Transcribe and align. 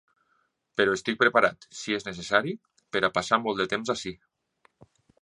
Però 0.79 0.95
estic 0.99 1.19
preparat, 1.19 1.69
si 1.81 1.97
és 1.99 2.09
necessari, 2.09 2.57
per 2.97 3.05
a 3.05 3.13
passar 3.21 3.43
molt 3.47 3.63
de 3.63 3.71
temps 3.75 3.97
aquí. 3.99 4.19